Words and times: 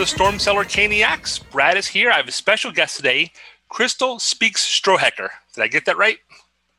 Welcome 0.00 0.16
back 0.16 0.16
to 0.16 0.16
the 0.16 0.24
Storm 0.24 0.38
Cellar 0.38 0.64
Caniacs. 0.64 1.50
Brad 1.50 1.76
is 1.76 1.86
here. 1.86 2.10
I 2.10 2.16
have 2.16 2.26
a 2.26 2.32
special 2.32 2.72
guest 2.72 2.96
today, 2.96 3.32
Crystal 3.68 4.18
Speaks 4.18 4.66
Strohecker. 4.66 5.28
Did 5.54 5.62
I 5.62 5.68
get 5.68 5.84
that 5.84 5.98
right? 5.98 6.16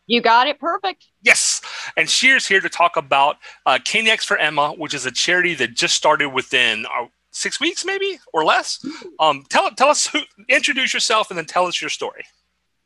You 0.08 0.24
got 0.24 0.48
it 0.48 0.60
perfect. 0.60 1.06
Yes. 1.22 1.62
And 1.96 2.10
she 2.10 2.30
is 2.30 2.48
here 2.48 2.60
to 2.60 2.68
talk 2.68 2.98
about 2.98 3.36
uh, 3.68 3.78
Caniacs 3.78 4.24
for 4.24 4.38
Emma, 4.38 4.72
which 4.72 4.96
is 4.96 5.06
a 5.06 5.12
charity 5.12 5.54
that 5.54 5.76
just 5.76 5.96
started 5.96 6.30
within 6.30 6.88
uh, 6.88 7.06
six 7.30 7.60
weeks, 7.60 7.86
maybe 7.86 8.18
or 8.34 8.44
less. 8.44 8.84
Um, 9.20 9.44
tell 9.50 9.70
tell 9.70 9.90
us 9.90 10.08
who, 10.08 10.22
introduce 10.50 10.92
yourself, 10.92 11.30
and 11.30 11.38
then 11.38 11.46
tell 11.46 11.68
us 11.68 11.80
your 11.80 11.92
story. 11.92 12.26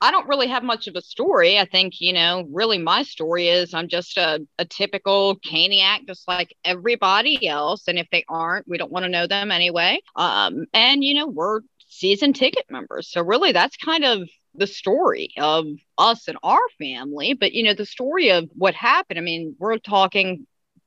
I 0.02 0.12
don't 0.12 0.27
really 0.27 0.48
have 0.48 0.63
much 0.63 0.88
of 0.88 0.95
a 0.95 1.02
story. 1.02 1.58
I 1.58 1.66
think, 1.66 2.02
you 2.02 2.13
know, 2.13 2.45
really 2.52 2.77
my 2.77 3.04
story 3.04 3.48
is 3.48 3.73
I'm 3.73 3.88
just 3.88 4.18
a, 4.18 4.45
a 4.59 4.66
typical 4.66 5.38
caniac, 5.40 6.05
just 6.08 6.27
like 6.27 6.55
everybody 6.66 7.48
else. 7.48 7.88
And 7.88 7.98
if 7.98 8.08
they 8.12 8.26
aren't, 8.27 8.68
we 8.68 8.77
don't 8.77 8.91
want 8.91 9.04
to 9.05 9.09
know 9.09 9.26
them 9.26 9.52
anyway. 9.52 10.02
Um, 10.15 10.65
and, 10.74 11.04
you 11.04 11.13
know, 11.13 11.27
we're 11.27 11.62
season 11.87 12.34
ticket 12.34 12.65
members. 12.70 13.10
So 13.10 13.21
really 13.21 13.54
that's 13.54 13.77
kind 13.77 14.04
of 14.04 14.27
the 14.54 14.68
story 14.68 15.29
of 15.37 15.65
us 15.98 16.27
and 16.27 16.37
our 16.43 16.62
family. 16.77 17.34
But, 17.34 17.54
you 17.54 17.63
know, 17.63 17.74
the 17.74 17.85
story 17.85 18.32
of 18.32 18.49
what 18.54 18.74
happened, 18.74 19.18
I 19.18 19.21
mean, 19.21 19.55
we're 19.59 19.77
talking 19.77 20.46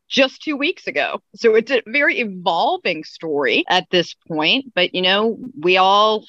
just 0.09 0.43
two 0.43 0.57
weeks 0.57 0.87
ago. 0.87 1.21
So 1.35 1.55
it's 1.55 1.71
a 1.71 1.83
very 1.87 2.21
evolving 2.21 3.05
story 3.05 3.65
at 3.69 3.89
this 3.91 4.15
point. 4.27 4.73
But, 4.75 4.95
you 4.95 5.03
know, 5.03 5.39
we 5.59 5.77
all 5.77 6.25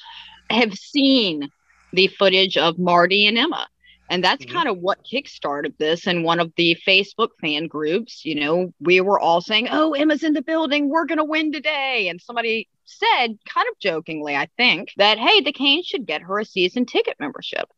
have 0.50 0.74
seen 0.74 1.50
the 1.92 2.08
footage 2.08 2.56
of 2.56 2.78
Marty 2.78 3.26
and 3.26 3.38
Emma. 3.38 3.68
And 4.10 4.24
that's 4.24 4.44
mm-hmm. 4.44 4.56
kind 4.56 4.68
of 4.68 4.78
what 4.78 5.04
kickstarted 5.04 5.78
this. 5.78 6.06
And 6.06 6.24
one 6.24 6.40
of 6.40 6.52
the 6.56 6.76
Facebook 6.86 7.28
fan 7.40 7.68
groups, 7.68 8.24
you 8.24 8.34
know, 8.34 8.74
we 8.80 9.00
were 9.00 9.20
all 9.20 9.40
saying, 9.40 9.68
Oh, 9.70 9.94
Emma's 9.94 10.24
in 10.24 10.34
the 10.34 10.42
building. 10.42 10.88
We're 10.88 11.06
going 11.06 11.18
to 11.18 11.24
win 11.24 11.52
today. 11.52 12.08
And 12.08 12.20
somebody 12.20 12.68
said, 12.84 13.38
kind 13.48 13.66
of 13.70 13.78
jokingly, 13.78 14.34
I 14.34 14.48
think, 14.56 14.90
that, 14.96 15.18
Hey, 15.18 15.40
the 15.40 15.52
Canes 15.52 15.86
should 15.86 16.06
get 16.06 16.22
her 16.22 16.40
a 16.40 16.44
season 16.44 16.86
ticket 16.86 17.16
membership. 17.20 17.68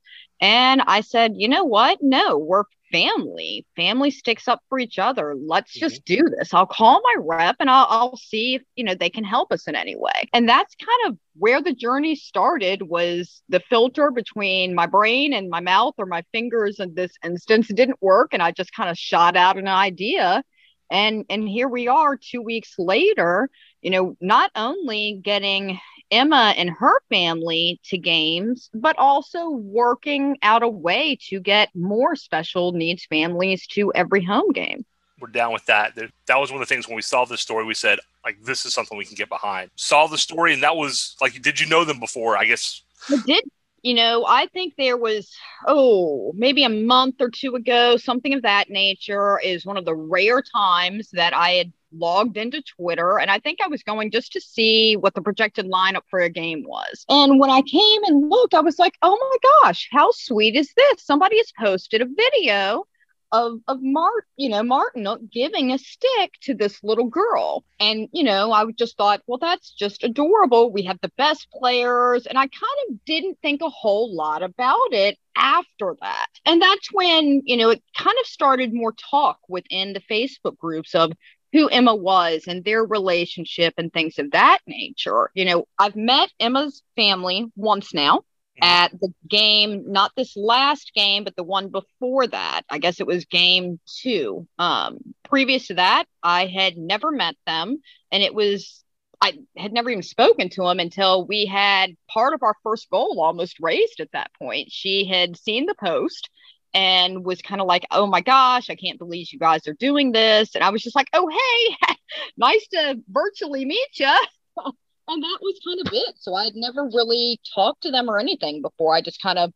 And 0.41 0.83
I 0.87 1.03
said, 1.03 1.35
You 1.37 1.49
know 1.49 1.65
what? 1.65 1.99
No, 2.01 2.39
we're 2.39 2.65
family. 2.93 3.67
Family 3.75 4.11
sticks 4.11 4.47
up 4.47 4.61
for 4.69 4.79
each 4.79 4.99
other. 4.99 5.35
Let's 5.35 5.77
mm-hmm. 5.77 5.87
just 5.89 6.05
do 6.05 6.23
this. 6.39 6.55
I'll 6.55 6.67
call 6.67 7.01
my 7.03 7.23
rep 7.25 7.57
and 7.59 7.69
I'll, 7.69 7.87
I'll 7.89 8.17
see 8.17 8.57
if, 8.57 8.63
you 8.77 8.85
know, 8.85 8.95
they 8.95 9.11
can 9.11 9.25
help 9.25 9.51
us 9.51 9.67
in 9.67 9.75
any 9.75 9.97
way. 9.97 10.29
And 10.33 10.49
that's 10.49 10.75
kind 10.77 11.13
of 11.13 11.19
where 11.37 11.63
the 11.63 11.75
journey 11.75 12.15
started 12.15 12.83
was 12.83 13.43
the 13.49 13.61
filter 13.71 14.11
between 14.11 14.75
my 14.75 14.87
brain 14.87 15.33
and 15.33 15.49
my 15.49 15.61
mouth 15.61 15.95
or 15.99 16.07
my 16.07 16.23
fingers 16.31 16.79
in 16.79 16.95
this 16.95 17.13
instance 17.25 17.69
didn't 17.69 18.01
work. 18.03 18.33
And 18.33 18.43
I 18.43 18.53
just 18.53 18.75
kind 18.75 18.91
of 18.91 18.99
shot 18.99 19.37
out 19.37 19.59
an 19.59 19.69
idea. 19.69 20.45
And, 20.91 21.25
and 21.31 21.49
here 21.49 21.69
we 21.69 21.89
are 21.89 22.19
two 22.19 22.43
weeks 22.43 22.75
later, 22.79 23.49
you 23.81 23.91
know, 23.91 24.15
not 24.21 24.51
only 24.55 25.19
getting 25.25 25.81
Emma 26.13 26.55
and 26.57 26.71
her 26.71 27.01
family 27.09 27.81
to 27.85 27.99
games, 27.99 28.71
but 28.75 28.97
also 28.99 29.51
working 29.51 30.39
out 30.43 30.63
a 30.63 30.69
way 30.69 31.19
to 31.29 31.41
get 31.41 31.71
more 31.75 32.15
special 32.15 32.71
needs 32.73 33.05
families 33.07 33.67
to 33.69 33.93
every 33.95 34.23
home 34.23 34.53
game. 34.53 34.85
We're 35.19 35.29
down 35.29 35.53
with 35.53 35.65
that. 35.67 35.95
That 36.27 36.37
was 36.37 36.53
one 36.53 36.61
of 36.61 36.69
the 36.69 36.73
things 36.73 36.87
when 36.87 36.97
we 36.97 37.03
saw 37.03 37.25
this 37.25 37.41
story, 37.41 37.65
we 37.65 37.75
said, 37.75 37.99
like, 38.25 38.43
this 38.43 38.67
is 38.67 38.75
something 38.75 38.99
we 38.99 39.05
can 39.05 39.15
get 39.15 39.29
behind. 39.29 39.71
Saw 39.77 40.07
the 40.07 40.19
story, 40.19 40.53
and 40.53 40.63
that 40.63 40.77
was 40.77 41.17
like, 41.21 41.41
did 41.43 41.59
you 41.59 41.67
know 41.67 41.85
them 41.85 41.99
before? 41.99 42.37
I 42.37 42.45
guess. 42.45 42.83
I 43.09 43.17
did. 43.25 43.45
You 43.83 43.95
know, 43.95 44.25
I 44.27 44.47
think 44.47 44.75
there 44.77 44.97
was, 44.97 45.33
oh, 45.67 46.33
maybe 46.37 46.63
a 46.63 46.69
month 46.69 47.17
or 47.21 47.31
two 47.31 47.57
ago, 47.57 47.97
something 47.97 48.33
of 48.33 48.43
that 48.43 48.71
nature 48.71 49.41
is 49.41 49.67
one 49.67 49.77
of 49.77 49.85
the 49.85 49.95
rare 49.95 50.41
times 50.41 51.11
that 51.13 51.35
I 51.35 51.51
had 51.51 51.73
logged 51.93 52.37
into 52.37 52.63
Twitter 52.63 53.19
and 53.19 53.31
I 53.31 53.39
think 53.39 53.59
I 53.61 53.69
was 53.69 53.83
going 53.83 54.11
just 54.11 54.33
to 54.33 54.41
see 54.41 54.97
what 54.97 55.15
the 55.15 55.21
projected 55.21 55.67
lineup 55.67 56.03
for 56.09 56.21
a 56.21 56.31
game 56.31 56.65
was. 56.65 57.05
And 57.09 57.41
when 57.41 57.51
I 57.51 57.61
came 57.63 58.05
and 58.05 58.31
looked, 58.31 58.55
I 58.55 58.61
was 58.61 58.79
like, 58.79 58.95
oh 59.03 59.19
my 59.21 59.51
gosh, 59.65 59.89
how 59.91 60.11
sweet 60.13 60.55
is 60.55 60.73
this? 60.75 61.03
Somebody 61.03 61.39
has 61.39 61.53
posted 61.59 62.03
a 62.03 62.07
video 62.07 62.87
of 63.33 63.61
of 63.67 63.79
Mart, 63.83 64.27
you 64.37 64.51
know, 64.51 64.63
Martin 64.63 65.07
giving 65.33 65.73
a 65.73 65.79
stick 65.79 66.33
to 66.43 66.55
this 66.55 66.79
little 66.83 67.07
girl. 67.07 67.65
And, 67.81 68.09
you 68.13 68.23
know, 68.23 68.53
I 68.53 68.65
just 68.73 68.97
thought, 68.97 69.23
well, 69.27 69.39
that's 69.39 69.73
just 69.73 70.05
adorable. 70.05 70.71
We 70.71 70.83
have 70.83 71.01
the 71.01 71.13
best 71.17 71.49
players. 71.51 72.27
And 72.27 72.39
I 72.39 72.43
kind 72.43 72.91
of 72.91 73.05
didn't 73.07 73.39
think 73.41 73.63
a 73.63 73.71
whole 73.71 74.15
lot 74.15 74.43
about 74.43 74.93
it 74.93 75.19
after 75.35 75.97
that. 76.01 76.27
And 76.45 76.61
that's 76.61 76.89
when, 76.93 77.43
you 77.45 77.57
know, 77.57 77.71
it 77.71 77.83
kind 77.97 78.17
of 78.21 78.27
started 78.27 78.75
more 78.75 78.93
talk 78.93 79.39
within 79.49 79.95
the 79.95 80.01
Facebook 80.01 80.59
groups 80.59 80.95
of 80.95 81.13
who 81.53 81.69
Emma 81.69 81.95
was 81.95 82.45
and 82.47 82.65
their 82.65 82.85
relationship 82.85 83.75
and 83.77 83.93
things 83.93 84.19
of 84.19 84.31
that 84.33 84.59
nature. 84.67 85.31
You 85.35 85.45
know, 85.45 85.67
I've 85.79 85.97
met 85.97 86.31
Emma's 86.41 86.83
family 86.97 87.47
once 87.57 87.93
now. 87.93 88.25
At 88.61 88.93
the 89.01 89.13
game, 89.29 89.91
not 89.91 90.13
this 90.17 90.37
last 90.37 90.93
game, 90.95 91.25
but 91.25 91.37
the 91.37 91.43
one 91.43 91.69
before 91.69 92.27
that. 92.27 92.63
I 92.69 92.79
guess 92.79 93.01
it 93.01 93.07
was 93.07 93.25
game 93.25 93.81
two. 93.87 94.47
Um, 94.59 94.99
previous 95.25 95.69
to 95.69 95.75
that, 95.75 96.05
I 96.23 96.47
had 96.47 96.77
never 96.77 97.11
met 97.11 97.37
them, 97.47 97.81
and 98.11 98.23
it 98.23 98.35
was 98.35 98.83
I 99.21 99.39
had 99.57 99.73
never 99.73 99.89
even 99.89 100.03
spoken 100.03 100.51
to 100.51 100.67
him 100.67 100.81
until 100.81 101.25
we 101.25 101.47
had 101.47 101.97
part 102.13 102.35
of 102.35 102.43
our 102.43 102.57
first 102.65 102.91
goal 102.91 103.21
almost 103.21 103.61
raised 103.61 104.01
at 104.01 104.11
that 104.13 104.33
point. 104.35 104.73
She 104.73 105.05
had 105.05 105.37
seen 105.37 105.67
the 105.67 105.77
post 105.77 106.29
and 106.75 107.25
was 107.25 107.41
kind 107.41 107.61
of 107.61 107.69
like, 107.69 107.87
oh 107.93 108.07
my 108.07 108.21
gosh, 108.21 108.69
I 108.69 108.75
can't 108.75 108.99
believe 108.99 109.29
you 109.33 109.39
guys 109.39 109.69
are 109.69 109.75
doing 109.75 110.11
this. 110.11 110.55
And 110.57 110.65
I 110.65 110.71
was 110.71 110.83
just 110.83 110.97
like, 110.97 111.09
oh, 111.13 111.29
hey, 111.29 111.95
nice 112.37 112.67
to 112.69 112.99
virtually 113.09 113.65
meet 113.65 113.99
you. 113.99 114.17
and 115.09 115.23
that 115.23 115.39
was 115.41 115.61
kind 115.65 115.81
of 115.81 115.93
it. 115.93 116.15
So 116.19 116.35
I 116.35 116.45
had 116.45 116.55
never 116.55 116.85
really 116.85 117.41
talked 117.55 117.83
to 117.83 117.91
them 117.91 118.09
or 118.09 118.19
anything 118.19 118.63
before. 118.63 118.95
I 118.95 119.01
just 119.01 119.21
kind 119.21 119.39
of 119.39 119.53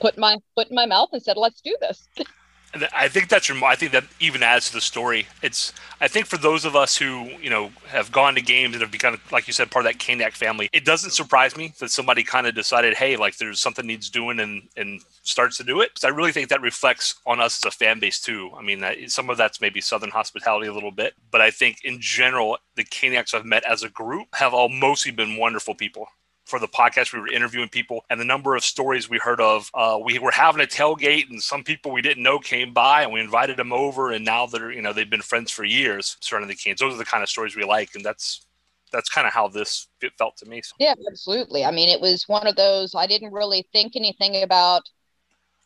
put 0.00 0.18
my 0.18 0.38
foot 0.54 0.68
in 0.68 0.74
my 0.74 0.86
mouth 0.86 1.10
and 1.12 1.22
said, 1.22 1.36
let's 1.36 1.60
do 1.60 1.76
this. 1.80 2.08
I 2.92 3.08
think 3.08 3.28
that's 3.28 3.50
I 3.50 3.74
think 3.76 3.92
that 3.92 4.04
even 4.20 4.42
adds 4.42 4.68
to 4.68 4.74
the 4.74 4.80
story. 4.80 5.26
It's 5.42 5.72
I 6.00 6.08
think 6.08 6.26
for 6.26 6.36
those 6.36 6.64
of 6.64 6.74
us 6.74 6.96
who 6.96 7.30
you 7.40 7.50
know 7.50 7.70
have 7.86 8.10
gone 8.10 8.34
to 8.34 8.40
games 8.40 8.74
and 8.74 8.82
have 8.82 8.90
become 8.90 9.20
like 9.30 9.46
you 9.46 9.52
said 9.52 9.70
part 9.70 9.86
of 9.86 9.92
that 9.92 9.98
Caniac 9.98 10.32
family, 10.32 10.68
it 10.72 10.84
doesn't 10.84 11.10
surprise 11.10 11.56
me 11.56 11.74
that 11.78 11.90
somebody 11.90 12.24
kind 12.24 12.46
of 12.46 12.54
decided, 12.54 12.94
hey, 12.94 13.16
like 13.16 13.36
there's 13.36 13.60
something 13.60 13.86
needs 13.86 14.10
doing 14.10 14.40
and 14.40 14.68
and 14.76 15.02
starts 15.22 15.56
to 15.58 15.64
do 15.64 15.80
it. 15.80 15.90
So 15.96 16.08
I 16.08 16.10
really 16.10 16.32
think 16.32 16.48
that 16.48 16.60
reflects 16.60 17.16
on 17.26 17.40
us 17.40 17.64
as 17.64 17.68
a 17.72 17.76
fan 17.76 18.00
base 18.00 18.20
too. 18.20 18.50
I 18.56 18.62
mean, 18.62 18.84
some 19.08 19.30
of 19.30 19.36
that's 19.36 19.60
maybe 19.60 19.80
Southern 19.80 20.10
hospitality 20.10 20.66
a 20.66 20.74
little 20.74 20.92
bit, 20.92 21.14
but 21.30 21.40
I 21.40 21.50
think 21.50 21.84
in 21.84 22.00
general 22.00 22.58
the 22.76 22.84
Caniacs 22.84 23.34
I've 23.34 23.46
met 23.46 23.64
as 23.64 23.82
a 23.82 23.88
group 23.88 24.28
have 24.34 24.52
all 24.52 24.68
mostly 24.68 25.12
been 25.12 25.36
wonderful 25.36 25.74
people 25.74 26.08
for 26.44 26.58
the 26.58 26.68
podcast. 26.68 27.12
We 27.12 27.20
were 27.20 27.28
interviewing 27.28 27.68
people, 27.68 28.04
and 28.10 28.20
the 28.20 28.24
number 28.24 28.54
of 28.54 28.64
stories 28.64 29.08
we 29.08 29.18
heard 29.18 29.40
of. 29.40 29.70
Uh, 29.74 29.98
we 30.02 30.18
were 30.18 30.30
having 30.30 30.62
a 30.62 30.66
tailgate, 30.66 31.30
and 31.30 31.42
some 31.42 31.64
people 31.64 31.90
we 31.90 32.02
didn't 32.02 32.22
know 32.22 32.38
came 32.38 32.72
by, 32.72 33.02
and 33.02 33.12
we 33.12 33.20
invited 33.20 33.56
them 33.56 33.72
over, 33.72 34.12
and 34.12 34.24
now 34.24 34.46
they're 34.46 34.72
you 34.72 34.82
know 34.82 34.92
they've 34.92 35.10
been 35.10 35.22
friends 35.22 35.50
for 35.50 35.64
years 35.64 36.16
surrounding 36.20 36.48
the 36.48 36.54
Canes. 36.54 36.80
Those 36.80 36.94
are 36.94 36.98
the 36.98 37.04
kind 37.04 37.22
of 37.22 37.28
stories 37.28 37.56
we 37.56 37.64
like, 37.64 37.94
and 37.94 38.04
that's 38.04 38.46
that's 38.92 39.10
kind 39.10 39.26
of 39.26 39.32
how 39.32 39.48
this 39.48 39.88
felt 40.16 40.36
to 40.38 40.46
me. 40.46 40.62
Yeah, 40.78 40.94
absolutely. 41.10 41.64
I 41.64 41.72
mean, 41.72 41.88
it 41.88 42.00
was 42.00 42.28
one 42.28 42.46
of 42.46 42.56
those 42.56 42.94
I 42.94 43.06
didn't 43.06 43.32
really 43.32 43.66
think 43.72 43.96
anything 43.96 44.42
about, 44.42 44.82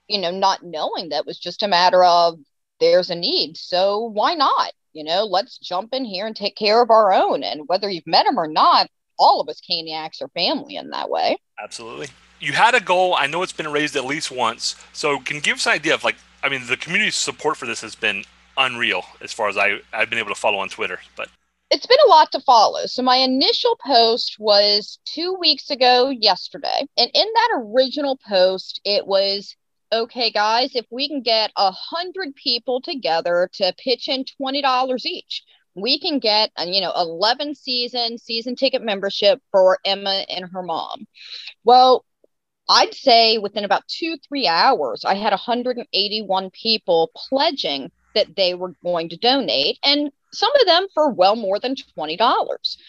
you 0.09 0.19
know, 0.19 0.31
not 0.31 0.63
knowing 0.63 1.11
that 1.11 1.27
was 1.27 1.39
just 1.39 1.63
a 1.63 1.69
matter 1.69 2.03
of 2.03 2.39
there's 2.81 3.11
a 3.11 3.15
need, 3.15 3.57
so 3.57 3.99
why 4.01 4.35
not? 4.35 4.73
You 4.95 5.05
know, 5.05 5.25
let's 5.25 5.59
jump 5.59 5.93
in 5.93 6.05
here 6.05 6.27
and 6.27 6.35
take 6.35 6.57
care 6.57 6.83
of 6.83 6.91
our 6.91 7.13
own. 7.13 7.43
And 7.43 7.69
whether 7.69 7.91
you've 7.91 8.07
met 8.07 8.25
them 8.25 8.39
or 8.39 8.49
not, 8.49 8.89
all 9.19 9.41
of 9.41 9.49
us 9.49 9.61
caniacs 9.61 10.23
are 10.23 10.29
family 10.29 10.77
in 10.77 10.91
that 10.91 11.11
way. 11.11 11.37
Absolutely. 11.63 12.09
You 12.41 12.53
had 12.53 12.75
a 12.75 12.81
goal. 12.81 13.15
I 13.15 13.27
know 13.27 13.43
it's 13.43 13.53
been 13.53 13.71
raised 13.73 13.97
at 13.97 14.05
least 14.05 14.31
once. 14.31 14.77
So 14.93 15.19
can 15.19 15.37
you 15.37 15.43
give 15.43 15.57
us 15.57 15.67
an 15.67 15.73
idea 15.73 15.95
of 15.95 16.05
like, 16.05 16.17
I 16.43 16.49
mean, 16.49 16.67
the 16.67 16.77
community 16.77 17.11
support 17.11 17.57
for 17.57 17.67
this 17.67 17.81
has 17.81 17.95
been 17.95 18.25
unreal 18.57 19.05
as 19.21 19.33
far 19.33 19.49
as 19.49 19.57
I, 19.57 19.79
I've 19.93 20.11
been 20.11 20.19
able 20.19 20.31
to 20.31 20.41
follow 20.41 20.59
on 20.59 20.69
Twitter, 20.69 21.01
but 21.17 21.29
it's 21.71 21.87
been 21.87 21.99
a 22.07 22.09
lot 22.09 22.33
to 22.33 22.41
follow. 22.41 22.87
So 22.87 23.03
my 23.03 23.17
initial 23.17 23.77
post 23.85 24.37
was 24.39 24.99
two 25.05 25.37
weeks 25.39 25.71
ago 25.71 26.11
yesterday. 26.11 26.87
And 26.97 27.11
in 27.13 27.27
that 27.35 27.63
original 27.63 28.19
post, 28.27 28.81
it 28.85 29.07
was 29.07 29.55
okay, 29.93 30.31
guys, 30.31 30.75
if 30.75 30.87
we 30.91 31.09
can 31.09 31.23
get 31.23 31.51
a 31.57 31.71
hundred 31.71 32.35
people 32.35 32.81
together 32.81 33.49
to 33.55 33.75
pitch 33.83 34.09
in 34.09 34.25
twenty 34.25 34.63
dollars 34.63 35.07
each, 35.07 35.43
we 35.81 35.99
can 35.99 36.19
get 36.19 36.51
a, 36.57 36.67
you 36.67 36.81
know 36.81 36.93
11 36.97 37.55
season 37.55 38.19
season 38.19 38.57
ticket 38.57 38.83
membership 38.83 39.41
for 39.51 39.79
emma 39.85 40.25
and 40.29 40.47
her 40.53 40.63
mom. 40.63 41.07
Well 41.65 42.05
i'd 42.71 42.95
say 42.95 43.39
within 43.39 43.65
about 43.65 43.83
two 43.89 44.17
three 44.29 44.47
hours 44.47 45.05
i 45.05 45.15
had 45.15 45.31
181 45.31 46.51
people 46.51 47.11
pledging 47.17 47.91
that 48.15 48.37
they 48.37 48.55
were 48.55 48.75
going 48.83 49.09
to 49.09 49.17
donate 49.17 49.79
and 49.85 50.11
some 50.33 50.51
of 50.61 50.67
them 50.67 50.87
for 50.93 51.11
well 51.11 51.37
more 51.37 51.59
than 51.59 51.75
$20 51.97 52.19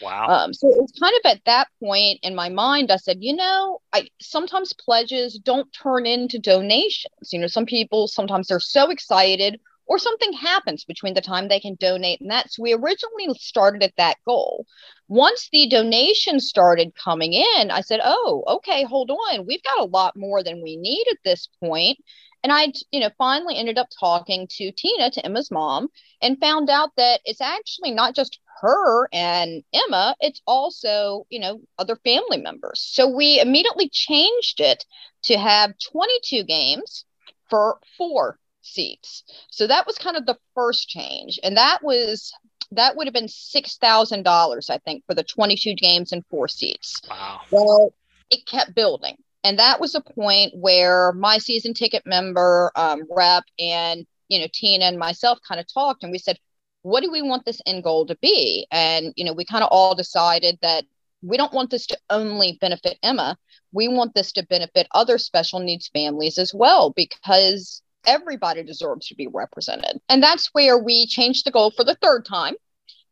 wow. 0.01 0.27
Um, 0.27 0.53
so 0.53 0.67
it 0.67 0.81
was 0.81 0.91
kind 0.99 1.13
of 1.23 1.31
at 1.31 1.45
that 1.45 1.69
point 1.81 2.19
in 2.23 2.35
my 2.35 2.49
mind 2.49 2.91
i 2.91 2.97
said 2.97 3.17
you 3.21 3.33
know 3.33 3.79
i 3.93 4.05
sometimes 4.19 4.73
pledges 4.73 5.39
don't 5.39 5.71
turn 5.71 6.05
into 6.05 6.39
donations. 6.39 7.31
You 7.31 7.39
know 7.39 7.47
some 7.47 7.65
people 7.65 8.09
sometimes 8.09 8.47
they're 8.47 8.59
so 8.59 8.89
excited 8.89 9.61
or 9.89 9.97
something 9.97 10.31
happens 10.33 10.85
between 10.85 11.15
the 11.15 11.21
time 11.21 11.47
they 11.47 11.59
can 11.59 11.73
donate 11.73 12.21
and 12.21 12.29
that. 12.29 12.53
So 12.53 12.61
we 12.61 12.73
originally 12.73 13.33
started 13.39 13.81
at 13.81 13.95
that 13.97 14.17
goal. 14.23 14.67
Once 15.07 15.49
the 15.51 15.67
donations 15.67 16.47
started 16.47 16.93
coming 16.93 17.33
in, 17.33 17.71
I 17.71 17.81
said, 17.81 17.99
oh, 18.03 18.43
okay, 18.47 18.83
hold 18.83 19.09
on. 19.09 19.47
We've 19.47 19.63
got 19.63 19.79
a 19.79 19.85
lot 19.85 20.15
more 20.15 20.43
than 20.43 20.61
we 20.61 20.77
need 20.77 21.05
at 21.09 21.17
this 21.25 21.49
point. 21.59 21.97
And 22.43 22.53
I, 22.53 22.71
you 22.91 22.99
know, 22.99 23.09
finally 23.17 23.57
ended 23.57 23.79
up 23.79 23.87
talking 23.99 24.47
to 24.57 24.71
Tina, 24.71 25.09
to 25.09 25.25
Emma's 25.25 25.49
mom, 25.49 25.89
and 26.21 26.39
found 26.39 26.69
out 26.69 26.91
that 26.97 27.21
it's 27.25 27.41
actually 27.41 27.91
not 27.91 28.15
just 28.15 28.39
her 28.61 29.09
and 29.11 29.63
Emma, 29.73 30.15
it's 30.19 30.41
also, 30.45 31.25
you 31.31 31.39
know, 31.39 31.61
other 31.79 31.95
family 32.03 32.37
members. 32.37 32.79
So 32.79 33.07
we 33.09 33.41
immediately 33.41 33.89
changed 33.89 34.59
it 34.59 34.85
to 35.23 35.37
have 35.39 35.73
22 35.91 36.43
games 36.43 37.05
for 37.49 37.79
four 37.97 38.37
seats. 38.61 39.23
So 39.49 39.67
that 39.67 39.85
was 39.87 39.97
kind 39.97 40.17
of 40.17 40.25
the 40.25 40.37
first 40.55 40.89
change. 40.89 41.39
And 41.43 41.57
that 41.57 41.79
was 41.83 42.33
that 42.71 42.95
would 42.95 43.07
have 43.07 43.13
been 43.13 43.27
six 43.27 43.77
thousand 43.77 44.23
dollars, 44.23 44.69
I 44.69 44.77
think, 44.79 45.03
for 45.07 45.15
the 45.15 45.23
22 45.23 45.75
games 45.75 46.11
and 46.11 46.25
four 46.29 46.47
seats. 46.47 47.01
Wow. 47.09 47.41
Well, 47.51 47.93
it 48.29 48.45
kept 48.45 48.75
building. 48.75 49.15
And 49.43 49.57
that 49.59 49.79
was 49.79 49.95
a 49.95 50.01
point 50.01 50.53
where 50.55 51.13
my 51.13 51.37
season 51.37 51.73
ticket 51.73 52.03
member 52.05 52.71
um, 52.75 53.03
rep 53.09 53.43
and 53.57 54.05
you 54.27 54.39
know 54.39 54.47
Tina 54.53 54.85
and 54.85 54.99
myself 54.99 55.39
kind 55.47 55.59
of 55.59 55.71
talked 55.71 56.03
and 56.03 56.11
we 56.11 56.17
said, 56.19 56.37
what 56.81 57.03
do 57.03 57.11
we 57.11 57.21
want 57.21 57.45
this 57.45 57.61
end 57.65 57.83
goal 57.83 58.05
to 58.05 58.17
be? 58.21 58.67
And 58.71 59.13
you 59.15 59.25
know, 59.25 59.33
we 59.33 59.45
kind 59.45 59.63
of 59.63 59.69
all 59.71 59.95
decided 59.95 60.59
that 60.61 60.85
we 61.21 61.37
don't 61.37 61.53
want 61.53 61.69
this 61.69 61.85
to 61.87 61.97
only 62.09 62.57
benefit 62.61 62.97
Emma. 63.03 63.37
We 63.71 63.87
want 63.87 64.15
this 64.15 64.31
to 64.33 64.45
benefit 64.45 64.87
other 64.93 65.17
special 65.17 65.59
needs 65.59 65.89
families 65.89 66.37
as 66.37 66.53
well 66.53 66.91
because 66.91 67.81
everybody 68.09 68.63
deserves 68.63 69.07
to 69.07 69.15
be 69.15 69.27
represented. 69.27 70.01
And 70.09 70.21
that's 70.21 70.49
where 70.53 70.77
we 70.77 71.05
changed 71.05 71.45
the 71.45 71.51
goal 71.51 71.71
for 71.71 71.83
the 71.83 71.97
third 72.01 72.25
time 72.25 72.55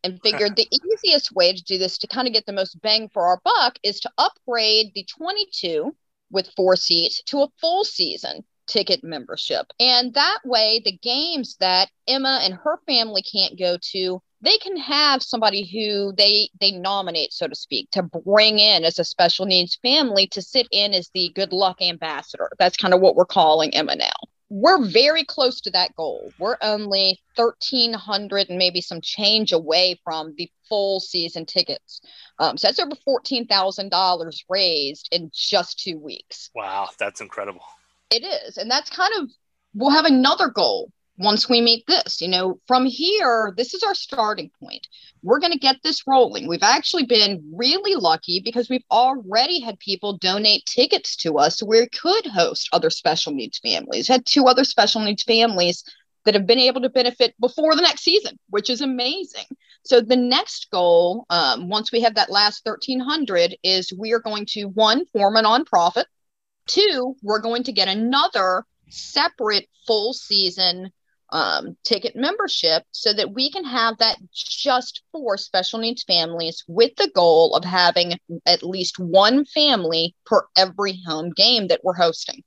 and 0.02 0.20
figured 0.22 0.56
the 0.56 0.68
easiest 0.92 1.32
way 1.32 1.52
to 1.52 1.62
do 1.62 1.78
this 1.78 1.98
to 1.98 2.06
kind 2.06 2.26
of 2.26 2.34
get 2.34 2.46
the 2.46 2.52
most 2.52 2.80
bang 2.82 3.08
for 3.08 3.26
our 3.26 3.40
buck 3.44 3.78
is 3.82 4.00
to 4.00 4.10
upgrade 4.18 4.92
the 4.94 5.04
22 5.04 5.94
with 6.30 6.50
four 6.56 6.76
seats 6.76 7.22
to 7.26 7.38
a 7.38 7.48
full 7.60 7.84
season 7.84 8.44
ticket 8.66 9.02
membership. 9.02 9.66
And 9.80 10.12
that 10.14 10.40
way, 10.44 10.82
the 10.84 10.98
games 10.98 11.56
that 11.60 11.90
Emma 12.06 12.40
and 12.42 12.54
her 12.54 12.78
family 12.86 13.22
can't 13.22 13.58
go 13.58 13.78
to, 13.92 14.20
they 14.40 14.58
can 14.58 14.76
have 14.76 15.22
somebody 15.22 15.64
who 15.64 16.12
they 16.16 16.48
they 16.60 16.72
nominate 16.72 17.32
so 17.32 17.48
to 17.48 17.54
speak 17.54 17.90
to 17.90 18.02
bring 18.02 18.58
in 18.58 18.84
as 18.84 18.98
a 18.98 19.04
special 19.04 19.46
needs 19.46 19.78
family 19.82 20.26
to 20.28 20.42
sit 20.42 20.68
in 20.70 20.94
as 20.94 21.10
the 21.12 21.30
good 21.34 21.52
luck 21.52 21.80
ambassador 21.82 22.50
that's 22.58 22.76
kind 22.76 22.94
of 22.94 23.00
what 23.00 23.16
we're 23.16 23.24
calling 23.24 23.74
emma 23.74 23.96
now 23.96 24.27
we're 24.50 24.84
very 24.84 25.24
close 25.24 25.60
to 25.62 25.70
that 25.72 25.94
goal. 25.94 26.32
We're 26.38 26.56
only 26.62 27.20
1300 27.36 28.48
and 28.48 28.58
maybe 28.58 28.80
some 28.80 29.00
change 29.00 29.52
away 29.52 30.00
from 30.04 30.34
the 30.36 30.50
full 30.68 31.00
season 31.00 31.44
tickets. 31.44 32.00
Um, 32.38 32.56
so 32.56 32.68
that's 32.68 32.78
over 32.78 32.92
$14,000 33.06 34.44
raised 34.48 35.08
in 35.12 35.30
just 35.34 35.80
two 35.80 35.98
weeks. 35.98 36.50
Wow, 36.54 36.88
that's 36.98 37.20
incredible. 37.20 37.62
It 38.10 38.24
is. 38.24 38.56
And 38.56 38.70
that's 38.70 38.90
kind 38.90 39.12
of, 39.18 39.30
we'll 39.74 39.90
have 39.90 40.06
another 40.06 40.48
goal 40.48 40.90
once 41.18 41.48
we 41.48 41.60
meet 41.60 41.84
this. 41.86 42.20
You 42.20 42.28
know, 42.28 42.60
from 42.66 42.86
here, 42.86 43.52
this 43.56 43.74
is 43.74 43.82
our 43.82 43.94
starting 43.94 44.50
point. 44.62 44.86
We're 45.22 45.40
going 45.40 45.52
to 45.52 45.58
get 45.58 45.76
this 45.82 46.06
rolling. 46.06 46.48
We've 46.48 46.62
actually 46.62 47.06
been 47.06 47.52
really 47.54 47.94
lucky 47.94 48.40
because 48.40 48.70
we've 48.70 48.84
already 48.90 49.60
had 49.60 49.78
people 49.80 50.16
donate 50.16 50.64
tickets 50.64 51.16
to 51.16 51.38
us 51.38 51.58
so 51.58 51.66
we 51.66 51.86
could 51.88 52.26
host 52.26 52.68
other 52.72 52.90
special 52.90 53.32
needs 53.32 53.58
families. 53.58 54.08
Had 54.08 54.24
two 54.24 54.44
other 54.46 54.64
special 54.64 55.00
needs 55.02 55.24
families 55.24 55.84
that 56.24 56.34
have 56.34 56.46
been 56.46 56.58
able 56.58 56.80
to 56.82 56.90
benefit 56.90 57.34
before 57.40 57.74
the 57.74 57.82
next 57.82 58.02
season, 58.02 58.38
which 58.50 58.70
is 58.70 58.80
amazing. 58.80 59.46
So 59.84 60.00
the 60.00 60.16
next 60.16 60.70
goal, 60.70 61.24
um, 61.30 61.68
once 61.68 61.90
we 61.90 62.02
have 62.02 62.14
that 62.16 62.30
last 62.30 62.60
1300, 62.64 63.56
is 63.62 63.92
we 63.92 64.12
are 64.12 64.20
going 64.20 64.46
to 64.50 64.64
one 64.64 65.06
form 65.06 65.36
a 65.36 65.42
nonprofit. 65.42 66.04
Two, 66.66 67.16
we're 67.22 67.40
going 67.40 67.62
to 67.64 67.72
get 67.72 67.88
another 67.88 68.64
separate 68.90 69.68
full 69.86 70.12
season 70.12 70.90
um, 71.30 71.76
ticket 71.84 72.16
membership 72.16 72.84
so 72.92 73.12
that 73.12 73.32
we 73.32 73.50
can 73.50 73.64
have 73.64 73.98
that 73.98 74.16
just 74.32 75.02
for 75.12 75.36
special 75.36 75.78
needs 75.78 76.02
families 76.04 76.64
with 76.68 76.94
the 76.96 77.10
goal 77.14 77.54
of 77.54 77.64
having 77.64 78.18
at 78.46 78.62
least 78.62 78.98
one 78.98 79.44
family 79.44 80.14
per 80.24 80.42
every 80.56 81.00
home 81.06 81.30
game 81.30 81.68
that 81.68 81.80
we're 81.84 81.94
hosting 81.94 82.42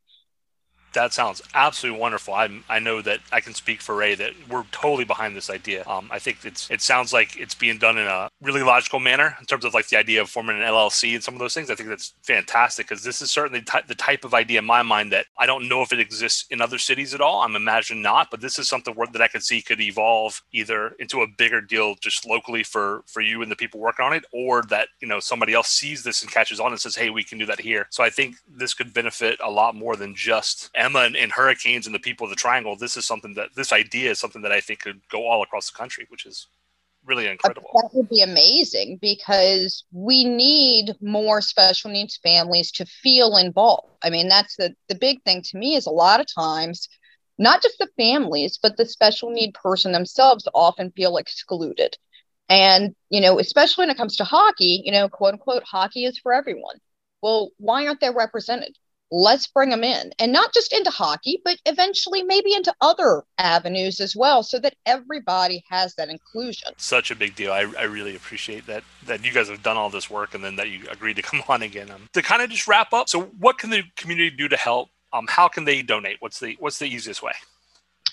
that 0.94 1.14
sounds 1.14 1.42
absolutely 1.54 2.00
wonderful. 2.00 2.34
I 2.34 2.50
I 2.70 2.80
know 2.80 3.02
that 3.02 3.20
I 3.32 3.40
can 3.42 3.54
speak 3.54 3.82
for 3.82 3.96
Ray 3.96 4.16
that 4.16 4.34
we're 4.50 4.64
totally 4.72 5.06
behind 5.06 5.36
this 5.36 5.50
idea. 5.50 5.84
Um, 5.88 6.10
I 6.12 6.20
think 6.20 6.40
it's 6.44 6.70
it 6.70 6.82
sounds 6.82 7.14
like 7.14 7.38
it's 7.38 7.56
being 7.56 7.78
done 7.78 7.98
in 7.98 8.08
a 8.08 8.30
really 8.42 8.64
logical 8.64 9.00
manner 9.00 9.36
in 9.40 9.46
terms 9.46 9.66
of 9.66 9.74
like 9.74 9.88
the 9.90 9.98
idea 9.98 10.22
of 10.22 10.30
forming 10.30 10.58
an 10.58 10.64
LLC 10.64 11.14
and 11.14 11.24
some 11.24 11.34
of 11.34 11.40
those 11.40 11.54
things. 11.54 11.70
I 11.70 11.76
think 11.76 11.90
that's 11.90 12.14
fantastic 12.24 12.88
because 12.88 13.04
this 13.04 13.22
is 13.22 13.32
certainly 13.32 13.62
t- 13.62 13.80
the 13.88 13.96
type 13.96 14.26
of 14.26 14.34
idea 14.34 14.60
in 14.60 14.66
my 14.66 14.82
mind 14.84 15.12
that 15.12 15.26
I 15.38 15.46
don't 15.46 15.70
know 15.70 15.82
if 15.82 15.94
it 15.94 16.00
exists 16.00 16.46
in 16.50 16.62
other 16.62 16.78
cities 16.78 17.14
at 17.14 17.22
all. 17.22 17.42
I'm 17.42 17.56
imagining 17.56 18.02
not, 18.02 18.30
but 18.30 18.42
this 18.42 18.60
is 18.60 18.68
something 18.68 18.96
that 19.14 19.22
I 19.22 19.28
could 19.28 19.44
see 19.44 19.62
could 19.62 19.82
evolve 19.82 20.42
either 20.52 20.90
into 21.00 21.22
a 21.22 21.28
bigger 21.28 21.62
deal 21.62 21.96
just 21.96 22.26
locally 22.26 22.64
for 22.64 23.04
for 23.08 23.22
you 23.22 23.42
and 23.42 23.52
the 23.52 23.56
people 23.56 23.80
working 23.80 24.06
on 24.06 24.14
it, 24.14 24.26
or 24.34 24.64
that 24.64 24.90
you 25.02 25.08
know 25.08 25.20
somebody 25.20 25.54
else 25.54 25.70
sees 25.70 26.04
this 26.04 26.22
and 26.22 26.32
catches 26.32 26.60
on 26.60 26.72
and 26.72 26.80
says, 26.80 26.96
"Hey, 26.96 27.10
we 27.10 27.24
can 27.24 27.38
do 27.38 27.46
that 27.46 27.60
here." 27.60 27.88
So 27.90 28.04
I 28.04 28.10
think 28.10 28.36
this 28.48 28.74
could 28.74 28.94
benefit 28.94 29.40
a 29.44 29.50
lot 29.50 29.76
more 29.76 29.96
than 29.96 30.16
just 30.16 30.70
Emma 30.82 31.00
and, 31.00 31.16
and, 31.16 31.32
hurricanes 31.32 31.86
and 31.86 31.94
the 31.94 32.00
people 32.00 32.26
of 32.26 32.30
the 32.30 32.36
triangle, 32.36 32.76
this 32.76 32.98
is 32.98 33.06
something 33.06 33.36
that 33.36 33.50
this 33.56 33.72
idea 33.72 34.12
is 34.12 34.20
something 34.20 34.42
that 34.42 34.52
I 34.52 34.60
think 34.60 34.80
could 34.80 35.02
go 35.10 35.28
all 35.28 35.44
across 35.44 35.70
the 35.70 35.78
country, 35.78 36.06
which 36.10 36.26
is 36.26 36.48
really 37.06 37.28
incredible. 37.28 37.70
That 37.76 37.90
would 37.94 38.10
be 38.10 38.22
amazing 38.22 38.98
because 39.02 39.84
we 39.92 40.26
need 40.26 40.96
more 41.02 41.42
special 41.42 41.92
needs 41.92 42.18
families 42.18 42.72
to 42.74 42.86
feel 42.86 43.38
involved. 43.38 43.90
I 44.04 44.10
mean, 44.10 44.28
that's 44.28 44.56
the, 44.56 44.76
the 44.90 44.96
big 44.96 45.24
thing 45.24 45.42
to 45.44 45.58
me 45.58 45.76
is 45.76 45.86
a 45.86 45.92
lot 45.92 46.20
of 46.20 46.28
times, 46.34 46.88
not 47.38 47.62
just 47.62 47.78
the 47.80 47.90
families, 47.98 48.60
but 48.62 48.78
the 48.78 48.86
special 48.86 49.30
need 49.30 49.54
person 49.54 49.92
themselves 49.92 50.48
often 50.54 50.92
feel 50.92 51.18
excluded. 51.18 51.98
And, 52.50 52.96
you 53.10 53.22
know, 53.22 53.40
especially 53.40 53.84
when 53.84 53.90
it 53.92 53.98
comes 53.98 54.18
to 54.18 54.24
hockey, 54.24 54.82
you 54.84 54.92
know, 54.92 55.08
quote 55.08 55.34
unquote, 55.34 55.64
hockey 55.64 56.06
is 56.06 56.20
for 56.20 56.34
everyone. 56.34 56.78
Well, 57.22 57.52
why 57.58 57.88
aren't 57.88 58.02
they 58.02 58.10
represented? 58.10 58.76
Let's 59.12 59.48
bring 59.48 59.70
them 59.70 59.84
in. 59.84 60.12
And 60.20 60.32
not 60.32 60.54
just 60.54 60.74
into 60.74 60.90
hockey 60.90 61.42
but 61.44 61.58
eventually 61.66 62.24
maybe 62.24 62.54
into 62.54 62.74
other 62.82 63.24
avenues 63.38 64.00
as 64.00 64.16
well 64.16 64.44
so 64.44 64.60
that 64.60 64.76
everybody 64.86 65.64
has 65.70 65.96
that 65.96 66.10
inclusion. 66.10 66.70
Such 66.78 67.12
a 67.12 67.16
big 67.16 67.36
deal. 67.36 67.52
I, 67.52 67.72
I 67.78 67.84
really 67.84 68.16
appreciate 68.16 68.66
that 68.68 68.84
that 69.06 69.26
you 69.26 69.32
guys 69.32 69.50
have 69.50 69.64
done 69.64 69.78
all 69.78 69.90
this 69.90 70.10
work 70.10 70.34
and 70.34 70.44
then 70.44 70.56
that 70.56 70.70
you 70.70 70.88
agreed 70.90 71.18
to 71.18 71.22
come 71.22 71.44
on 71.48 71.62
again. 71.62 71.92
Um, 71.92 72.08
to 72.14 72.22
kind 72.22 72.42
of 72.42 72.50
just 72.50 72.68
wrap 72.68 72.94
up 72.94 73.10
so 73.10 73.24
what 73.40 73.58
can 73.58 73.70
the 73.70 73.84
community 73.96 74.30
do 74.30 74.48
to 74.48 74.58
help? 74.58 74.90
Um, 75.14 75.26
how 75.28 75.48
can 75.48 75.66
they 75.66 75.82
donate? 75.82 76.18
What's 76.20 76.40
the 76.40 76.56
what's 76.60 76.80
the 76.80 76.86
easiest 76.86 77.22
way? 77.22 77.34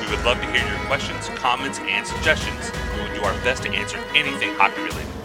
We 0.00 0.14
would 0.14 0.22
love 0.22 0.38
to 0.42 0.46
hear 0.52 0.68
your 0.68 0.84
questions, 0.86 1.30
comments, 1.38 1.78
and 1.78 2.06
suggestions. 2.06 2.70
We 2.94 3.00
will 3.00 3.14
do 3.14 3.22
our 3.22 3.34
best 3.42 3.62
to 3.62 3.70
answer 3.70 3.96
anything 4.14 4.52
hockey 4.56 4.82
related. 4.82 5.19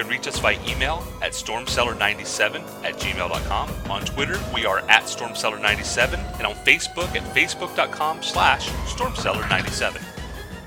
Can 0.00 0.08
reach 0.08 0.26
us 0.26 0.40
by 0.40 0.52
email 0.66 1.06
at 1.20 1.32
stormcellar97 1.32 2.62
at 2.84 2.94
gmail.com. 2.94 3.90
On 3.90 4.02
Twitter, 4.06 4.40
we 4.54 4.64
are 4.64 4.78
at 4.88 5.02
stormcellar97, 5.02 6.38
and 6.38 6.46
on 6.46 6.54
Facebook 6.54 7.14
at 7.14 7.34
facebook.com 7.34 8.22
slash 8.22 8.70
stormcellar97. 8.86 10.02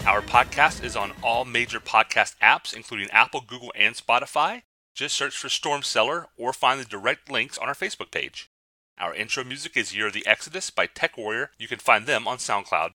Our 0.05 0.21
podcast 0.21 0.83
is 0.83 0.95
on 0.95 1.13
all 1.23 1.45
major 1.45 1.79
podcast 1.79 2.37
apps, 2.43 2.75
including 2.75 3.09
Apple, 3.09 3.41
Google, 3.41 3.73
and 3.75 3.95
Spotify. 3.95 4.61
Just 4.93 5.15
search 5.15 5.35
for 5.35 5.49
Storm 5.49 5.81
Cellar 5.81 6.27
or 6.37 6.53
find 6.53 6.79
the 6.79 6.85
direct 6.85 7.31
links 7.31 7.57
on 7.57 7.67
our 7.67 7.73
Facebook 7.73 8.11
page. 8.11 8.51
Our 8.99 9.15
intro 9.15 9.43
music 9.43 9.75
is 9.75 9.95
Year 9.95 10.05
of 10.05 10.13
the 10.13 10.27
Exodus 10.27 10.69
by 10.69 10.85
Tech 10.85 11.17
Warrior. 11.17 11.49
You 11.57 11.67
can 11.67 11.79
find 11.79 12.05
them 12.05 12.27
on 12.27 12.37
SoundCloud. 12.37 12.91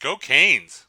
Go 0.00 0.14
Canes! 0.14 0.86